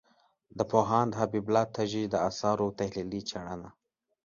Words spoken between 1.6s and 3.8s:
تږي د آثارو تحلیلي څېړنه